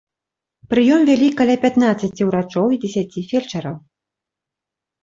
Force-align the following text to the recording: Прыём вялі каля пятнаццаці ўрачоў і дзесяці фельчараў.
Прыём 0.73 0.99
вялі 1.09 1.27
каля 1.41 1.57
пятнаццаці 1.65 2.21
ўрачоў 2.31 2.65
і 2.77 2.81
дзесяці 2.87 3.27
фельчараў. 3.31 3.75